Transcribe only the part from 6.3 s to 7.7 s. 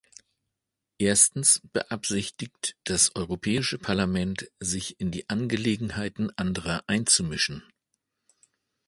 anderer einzumischen.